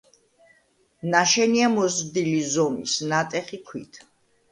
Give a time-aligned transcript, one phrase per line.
[1.15, 4.01] ნაშენია მოზრდილი ზომის, ნატეხი ქვით.